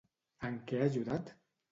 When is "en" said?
0.47-0.55